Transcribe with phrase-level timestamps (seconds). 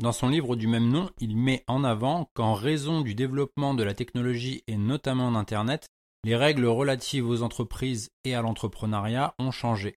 [0.00, 3.82] Dans son livre du même nom, il met en avant qu'en raison du développement de
[3.82, 5.90] la technologie et notamment d'Internet,
[6.24, 9.96] les règles relatives aux entreprises et à l'entrepreneuriat ont changé.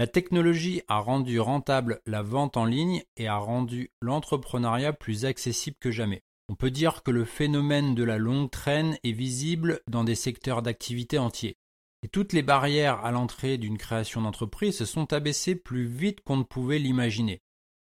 [0.00, 5.76] La technologie a rendu rentable la vente en ligne et a rendu l'entrepreneuriat plus accessible
[5.78, 6.22] que jamais.
[6.48, 10.62] On peut dire que le phénomène de la longue traîne est visible dans des secteurs
[10.62, 11.58] d'activité entiers.
[12.02, 16.38] Et toutes les barrières à l'entrée d'une création d'entreprise se sont abaissées plus vite qu'on
[16.38, 17.42] ne pouvait l'imaginer.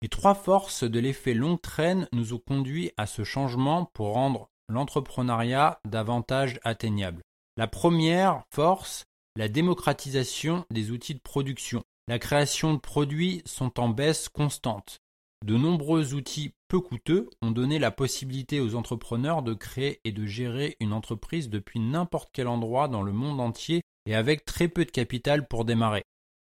[0.03, 4.49] Les trois forces de l'effet longue traîne nous ont conduit à ce changement pour rendre
[4.69, 7.23] l'entrepreneuriat davantage atteignable.
[7.57, 9.05] La première force,
[9.37, 11.85] la démocratisation des outils de production.
[12.11, 14.99] La création de produits sont en baisse constante.
[15.47, 20.27] De nombreux outils peu coûteux ont donné la possibilité aux entrepreneurs de créer et de
[20.27, 24.85] gérer une entreprise depuis n'importe quel endroit dans le monde entier et avec très peu
[24.85, 26.03] de capital pour démarrer.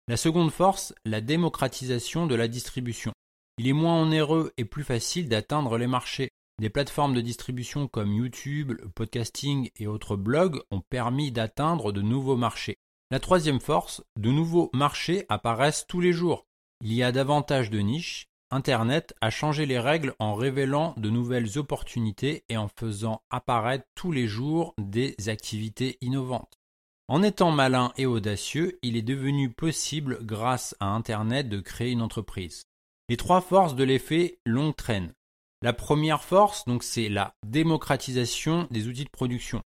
[0.08, 3.12] La seconde force, la démocratisation de la distribution.
[3.56, 6.30] Il est moins onéreux et plus facile d'atteindre les marchés.
[6.60, 12.02] Des plateformes de distribution comme YouTube, le podcasting et autres blogs ont permis d'atteindre de
[12.02, 12.78] nouveaux marchés.
[13.12, 16.46] La troisième force, de nouveaux marchés apparaissent tous les jours.
[16.80, 18.30] Il y a davantage de niches.
[18.50, 24.12] Internet a changé les règles en révélant de nouvelles opportunités et en faisant apparaître tous
[24.12, 26.58] les jours des activités innovantes.
[27.06, 32.00] En étant malin et audacieux, il est devenu possible grâce à Internet de créer une
[32.00, 32.64] entreprise.
[33.10, 35.12] Les trois forces de l'effet longue traîne.
[35.60, 39.60] La première force, donc, c'est la démocratisation des outils de production.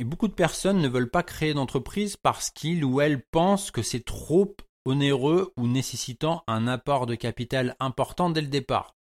[0.00, 3.82] Et beaucoup de personnes ne veulent pas créer d'entreprise parce qu'ils ou elles pensent que
[3.82, 8.94] c'est trop onéreux ou nécessitant un apport de capital important dès le départ.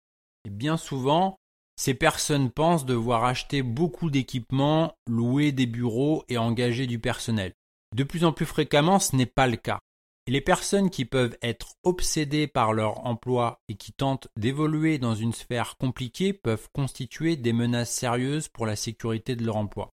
[0.45, 1.37] Et bien souvent,
[1.75, 7.53] ces personnes pensent devoir acheter beaucoup d'équipements, louer des bureaux et engager du personnel.
[7.93, 9.79] De plus en plus fréquemment, ce n'est pas le cas.
[10.27, 15.13] Et les personnes qui peuvent être obsédées par leur emploi et qui tentent d'évoluer dans
[15.13, 19.91] une sphère compliquée peuvent constituer des menaces sérieuses pour la sécurité de leur emploi.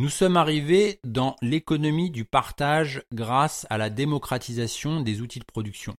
[0.00, 5.96] Nous sommes arrivés dans l'économie du partage grâce à la démocratisation des outils de production.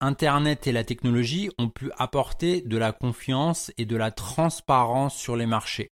[0.00, 5.36] Internet et la technologie ont pu apporter de la confiance et de la transparence sur
[5.36, 5.90] les marchés.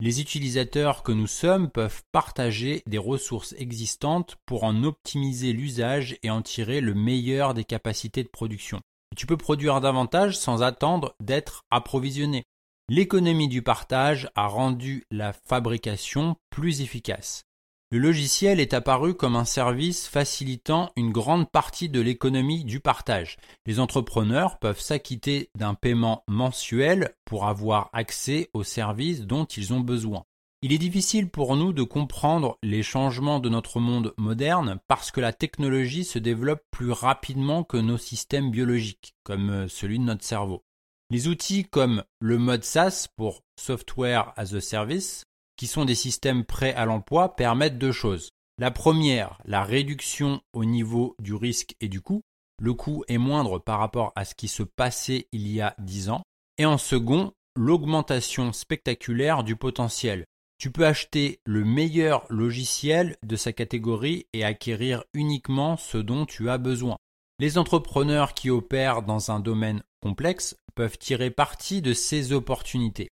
[0.00, 6.30] Les utilisateurs que nous sommes peuvent partager des ressources existantes pour en optimiser l'usage et
[6.30, 8.80] en tirer le meilleur des capacités de production.
[9.14, 12.44] Tu peux produire davantage sans attendre d'être approvisionné.
[12.88, 17.44] L'économie du partage a rendu la fabrication plus efficace.
[17.92, 23.36] Le logiciel est apparu comme un service facilitant une grande partie de l'économie du partage.
[23.66, 29.80] Les entrepreneurs peuvent s'acquitter d'un paiement mensuel pour avoir accès aux services dont ils ont
[29.80, 30.24] besoin.
[30.62, 35.20] Il est difficile pour nous de comprendre les changements de notre monde moderne parce que
[35.20, 40.64] la technologie se développe plus rapidement que nos systèmes biologiques, comme celui de notre cerveau.
[41.12, 45.24] Les outils comme le mode SaaS pour Software as a Service,
[45.58, 48.30] qui sont des systèmes prêts à l'emploi, permettent deux choses.
[48.56, 52.22] La première, la réduction au niveau du risque et du coût.
[52.58, 56.08] Le coût est moindre par rapport à ce qui se passait il y a dix
[56.08, 56.22] ans.
[56.56, 60.24] Et en second, l'augmentation spectaculaire du potentiel.
[60.56, 66.48] Tu peux acheter le meilleur logiciel de sa catégorie et acquérir uniquement ce dont tu
[66.48, 66.96] as besoin.
[67.38, 73.08] Les entrepreneurs qui opèrent dans un domaine complexe peuvent tirer parti de ces opportunités.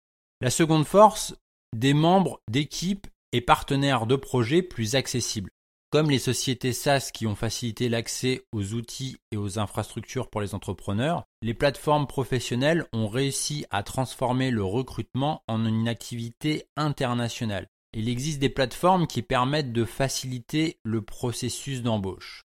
[0.40, 1.34] La seconde force,
[1.74, 5.50] des membres d'équipes et partenaires de projets plus accessibles.
[5.90, 10.54] Comme les sociétés SaaS qui ont facilité l'accès aux outils et aux infrastructures pour les
[10.54, 17.68] entrepreneurs, les plateformes professionnelles ont réussi à transformer le recrutement en une activité internationale.
[17.92, 22.43] Il existe des plateformes qui permettent de faciliter le processus d'embauche.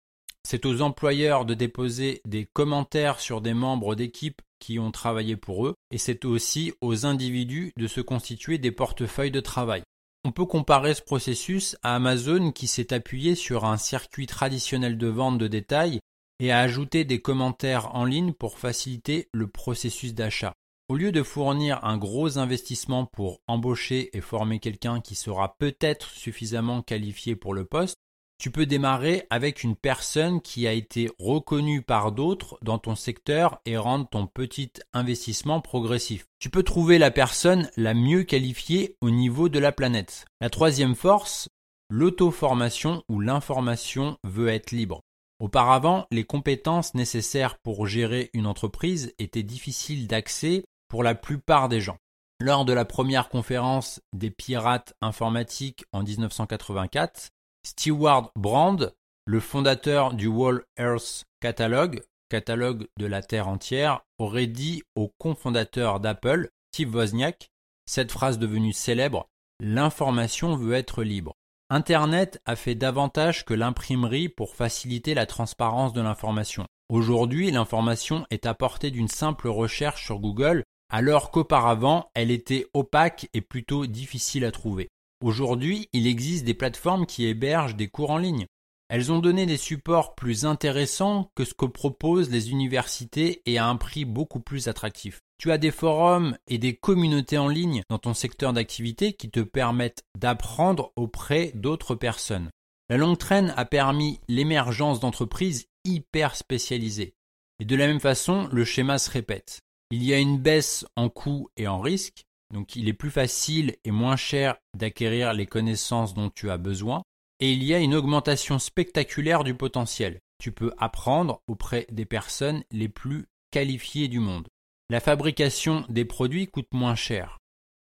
[0.45, 5.67] C'est aux employeurs de déposer des commentaires sur des membres d'équipe qui ont travaillé pour
[5.67, 9.83] eux, et c'est aussi aux individus de se constituer des portefeuilles de travail.
[10.25, 15.07] On peut comparer ce processus à Amazon qui s'est appuyé sur un circuit traditionnel de
[15.07, 15.99] vente de détail
[16.39, 20.53] et a ajouté des commentaires en ligne pour faciliter le processus d'achat.
[20.89, 26.09] Au lieu de fournir un gros investissement pour embaucher et former quelqu'un qui sera peut-être
[26.09, 27.95] suffisamment qualifié pour le poste,
[28.43, 33.61] tu peux démarrer avec une personne qui a été reconnue par d'autres dans ton secteur
[33.65, 36.27] et rendre ton petit investissement progressif.
[36.39, 40.25] Tu peux trouver la personne la mieux qualifiée au niveau de la planète.
[40.41, 41.47] La troisième force,
[41.89, 44.99] l'auto-formation ou l'information veut être libre.
[45.39, 51.79] Auparavant, les compétences nécessaires pour gérer une entreprise étaient difficiles d'accès pour la plupart des
[51.79, 51.97] gens.
[52.41, 57.29] Lors de la première conférence des pirates informatiques en 1984,
[57.65, 58.93] Stewart Brand,
[59.25, 65.99] le fondateur du Wall Earth Catalog, catalogue de la Terre entière, aurait dit au cofondateur
[65.99, 67.49] d'Apple, Steve Wozniak,
[67.85, 69.27] cette phrase devenue célèbre,
[69.59, 71.35] L'information veut être libre.
[71.69, 76.65] Internet a fait davantage que l'imprimerie pour faciliter la transparence de l'information.
[76.89, 83.41] Aujourd'hui, l'information est apportée d'une simple recherche sur Google, alors qu'auparavant, elle était opaque et
[83.41, 84.89] plutôt difficile à trouver.
[85.23, 88.45] Aujourd'hui, il existe des plateformes qui hébergent des cours en ligne.
[88.89, 93.67] Elles ont donné des supports plus intéressants que ce que proposent les universités et à
[93.67, 95.21] un prix beaucoup plus attractif.
[95.37, 99.39] Tu as des forums et des communautés en ligne dans ton secteur d'activité qui te
[99.39, 102.49] permettent d'apprendre auprès d'autres personnes.
[102.89, 107.13] La longue traîne a permis l'émergence d'entreprises hyper spécialisées.
[107.61, 109.61] Et de la même façon, le schéma se répète.
[109.89, 113.75] Il y a une baisse en coûts et en risques, donc il est plus facile
[113.83, 117.01] et moins cher d'acquérir les connaissances dont tu as besoin.
[117.39, 120.19] Et il y a une augmentation spectaculaire du potentiel.
[120.37, 124.47] Tu peux apprendre auprès des personnes les plus qualifiées du monde.
[124.89, 127.39] La fabrication des produits coûte moins cher.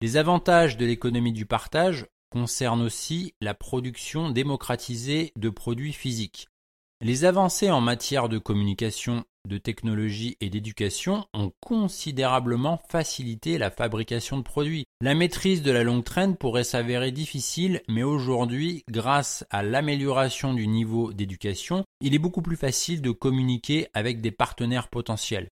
[0.00, 6.48] Les avantages de l'économie du partage concernent aussi la production démocratisée de produits physiques.
[7.00, 14.36] Les avancées en matière de communication de technologie et d'éducation ont considérablement facilité la fabrication
[14.36, 14.84] de produits.
[15.00, 20.66] La maîtrise de la longue traîne pourrait s'avérer difficile, mais aujourd'hui, grâce à l'amélioration du
[20.66, 25.48] niveau d'éducation, il est beaucoup plus facile de communiquer avec des partenaires potentiels.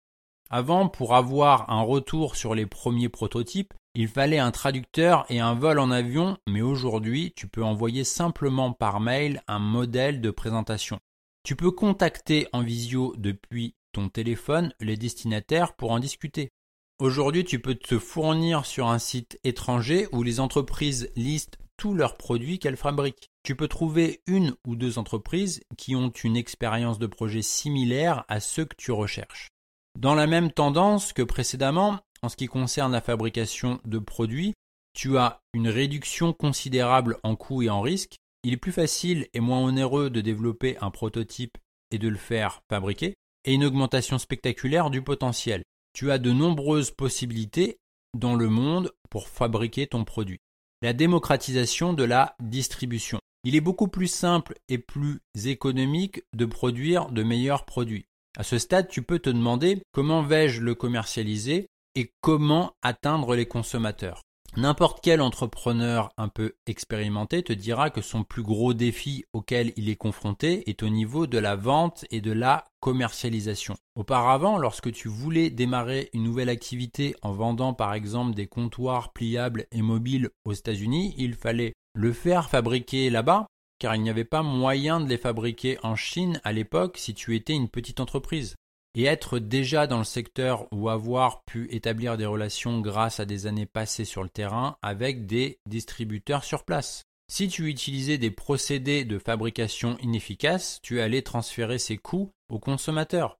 [0.51, 5.55] Avant, pour avoir un retour sur les premiers prototypes, il fallait un traducteur et un
[5.55, 11.01] vol en avion, mais aujourd'hui, tu peux envoyer simplement par mail un modèle de présentation.
[11.45, 16.51] Tu peux contacter en visio depuis ton téléphone les destinataires pour en discuter.
[16.99, 22.17] Aujourd'hui, tu peux te fournir sur un site étranger où les entreprises listent tous leurs
[22.17, 23.31] produits qu'elles fabriquent.
[23.45, 28.41] Tu peux trouver une ou deux entreprises qui ont une expérience de projet similaire à
[28.41, 29.49] ceux que tu recherches.
[29.97, 34.55] Dans la même tendance que précédemment, en ce qui concerne la fabrication de produits,
[34.93, 38.17] tu as une réduction considérable en coûts et en risques.
[38.43, 41.57] Il est plus facile et moins onéreux de développer un prototype
[41.93, 43.15] et de le faire fabriquer
[43.45, 45.63] et une augmentation spectaculaire du potentiel.
[45.93, 47.79] Tu as de nombreuses possibilités
[48.15, 50.41] dans le monde pour fabriquer ton produit.
[50.83, 53.21] La démocratisation de la distribution.
[53.45, 58.07] Il est beaucoup plus simple et plus économique de produire de meilleurs produits.
[58.37, 63.47] À ce stade, tu peux te demander comment vais-je le commercialiser et comment atteindre les
[63.47, 64.23] consommateurs.
[64.59, 69.89] N'importe quel entrepreneur un peu expérimenté te dira que son plus gros défi auquel il
[69.89, 73.77] est confronté est au niveau de la vente et de la commercialisation.
[73.95, 79.67] Auparavant, lorsque tu voulais démarrer une nouvelle activité en vendant par exemple des comptoirs pliables
[79.71, 83.47] et mobiles aux États-Unis, il fallait le faire fabriquer là-bas
[83.79, 87.37] car il n'y avait pas moyen de les fabriquer en Chine à l'époque si tu
[87.37, 88.57] étais une petite entreprise
[88.99, 93.47] et être déjà dans le secteur ou avoir pu établir des relations grâce à des
[93.47, 97.05] années passées sur le terrain avec des distributeurs sur place.
[97.31, 103.39] Si tu utilisais des procédés de fabrication inefficaces, tu allais transférer ces coûts aux consommateurs.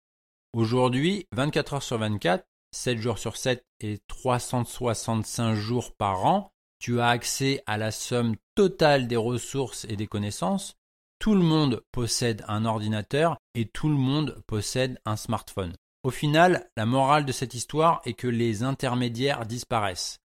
[0.53, 7.01] Aujourd'hui, 24 heures sur 24, 7 jours sur 7 et 365 jours par an, tu
[7.01, 10.78] as accès à la somme totale des ressources et des connaissances
[11.19, 15.75] tout le monde possède un ordinateur et tout le monde possède un smartphone.
[16.05, 20.19] Au final, la morale de cette histoire est que les intermédiaires disparaissent.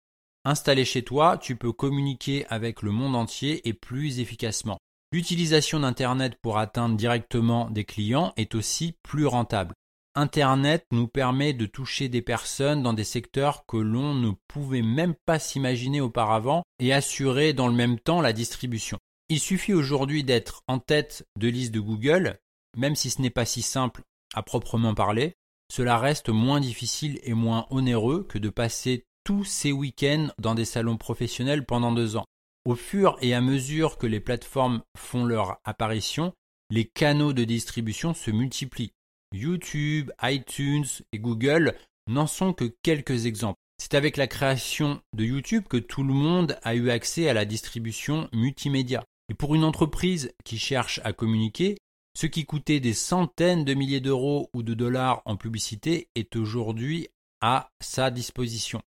[0.45, 4.77] Installé chez toi, tu peux communiquer avec le monde entier et plus efficacement.
[5.11, 9.73] L'utilisation d'Internet pour atteindre directement des clients est aussi plus rentable.
[10.15, 15.15] Internet nous permet de toucher des personnes dans des secteurs que l'on ne pouvait même
[15.25, 18.99] pas s'imaginer auparavant et assurer dans le même temps la distribution.
[19.29, 22.39] Il suffit aujourd'hui d'être en tête de liste de Google,
[22.77, 24.03] même si ce n'est pas si simple
[24.33, 25.35] à proprement parler,
[25.71, 30.65] cela reste moins difficile et moins onéreux que de passer tous ces week-ends dans des
[30.65, 32.25] salons professionnels pendant deux ans.
[32.65, 36.33] Au fur et à mesure que les plateformes font leur apparition,
[36.69, 38.93] les canaux de distribution se multiplient.
[39.33, 41.75] YouTube, iTunes et Google
[42.07, 43.59] n'en sont que quelques exemples.
[43.79, 47.45] C'est avec la création de YouTube que tout le monde a eu accès à la
[47.45, 49.03] distribution multimédia.
[49.33, 51.79] Et pour une entreprise qui cherche à communiquer,
[52.15, 57.07] ce qui coûtait des centaines de milliers d'euros ou de dollars en publicité est aujourd'hui
[57.41, 58.83] à sa disposition.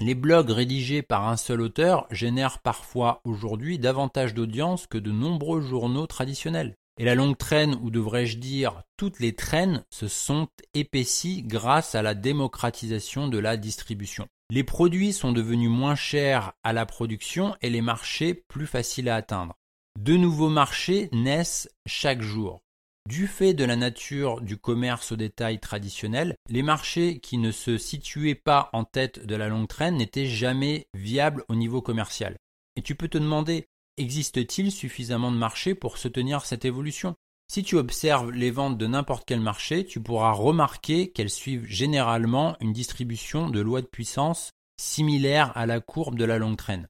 [0.00, 5.60] Les blogs rédigés par un seul auteur génèrent parfois aujourd'hui davantage d'audience que de nombreux
[5.60, 6.76] journaux traditionnels.
[6.98, 12.00] Et la longue traîne, ou devrais-je dire toutes les traînes, se sont épaissies grâce à
[12.00, 14.26] la démocratisation de la distribution.
[14.50, 19.16] Les produits sont devenus moins chers à la production et les marchés plus faciles à
[19.16, 19.54] atteindre.
[19.98, 22.60] De nouveaux marchés naissent chaque jour.
[23.08, 27.76] Du fait de la nature du commerce au détail traditionnel, les marchés qui ne se
[27.76, 32.36] situaient pas en tête de la longue traîne n'étaient jamais viables au niveau commercial.
[32.76, 33.66] Et tu peux te demander
[33.96, 37.16] Existe-t-il suffisamment de marchés pour soutenir cette évolution?
[37.52, 42.56] Si tu observes les ventes de n'importe quel marché, tu pourras remarquer qu'elles suivent généralement
[42.60, 46.88] une distribution de lois de puissance similaire à la courbe de la longue traîne.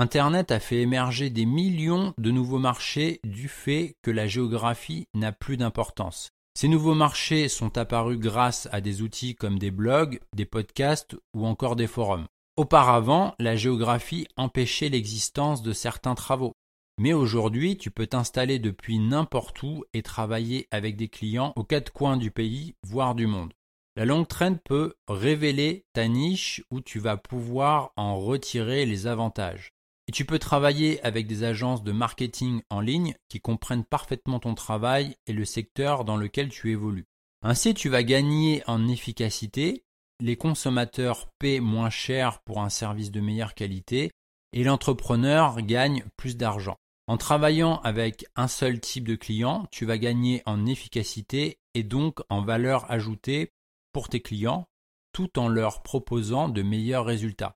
[0.00, 5.30] Internet a fait émerger des millions de nouveaux marchés du fait que la géographie n'a
[5.30, 6.30] plus d'importance.
[6.54, 11.44] Ces nouveaux marchés sont apparus grâce à des outils comme des blogs, des podcasts ou
[11.44, 12.24] encore des forums.
[12.56, 16.54] Auparavant, la géographie empêchait l'existence de certains travaux.
[16.98, 21.92] Mais aujourd'hui, tu peux t'installer depuis n'importe où et travailler avec des clients aux quatre
[21.92, 23.52] coins du pays, voire du monde.
[23.96, 29.74] La longue traîne peut révéler ta niche où tu vas pouvoir en retirer les avantages.
[30.10, 34.56] Et tu peux travailler avec des agences de marketing en ligne qui comprennent parfaitement ton
[34.56, 37.06] travail et le secteur dans lequel tu évolues.
[37.42, 39.84] Ainsi, tu vas gagner en efficacité
[40.18, 44.10] les consommateurs paient moins cher pour un service de meilleure qualité
[44.52, 46.74] et l'entrepreneur gagne plus d'argent.
[47.06, 52.18] En travaillant avec un seul type de client, tu vas gagner en efficacité et donc
[52.30, 53.52] en valeur ajoutée
[53.92, 54.66] pour tes clients
[55.12, 57.54] tout en leur proposant de meilleurs résultats.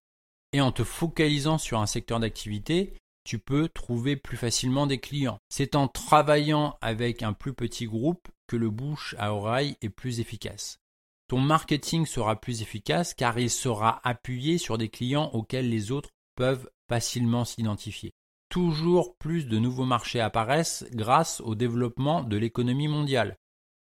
[0.54, 2.92] Et en te focalisant sur un secteur d'activité,
[3.25, 5.40] tu peux trouver plus facilement des clients.
[5.49, 10.20] C'est en travaillant avec un plus petit groupe que le bouche à oreille est plus
[10.20, 10.78] efficace.
[11.26, 16.11] Ton marketing sera plus efficace car il sera appuyé sur des clients auxquels les autres
[16.37, 18.12] peuvent facilement s'identifier.
[18.49, 23.34] Toujours plus de nouveaux marchés apparaissent grâce au développement de l'économie mondiale.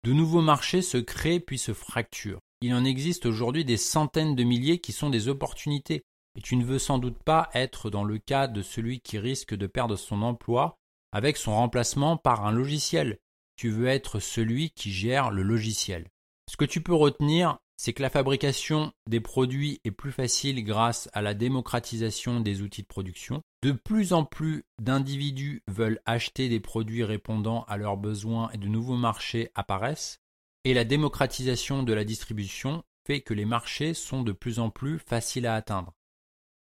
[0.03, 2.39] De nouveaux marchés se créent puis se fracturent.
[2.61, 6.01] Il en existe aujourd'hui des centaines de milliers qui sont des opportunités.
[6.35, 9.55] Et tu ne veux sans doute pas être dans le cas de celui qui risque
[9.55, 10.77] de perdre son emploi
[11.11, 13.19] avec son remplacement par un logiciel.
[13.55, 16.09] Tu veux être celui qui gère le logiciel.
[16.49, 21.09] Ce que tu peux retenir, c'est que la fabrication des produits est plus facile grâce
[21.13, 23.41] à la démocratisation des outils de production.
[23.63, 28.67] De plus en plus d'individus veulent acheter des produits répondant à leurs besoins et de
[28.67, 30.19] nouveaux marchés apparaissent.
[30.65, 34.99] Et la démocratisation de la distribution fait que les marchés sont de plus en plus
[34.99, 35.93] faciles à atteindre.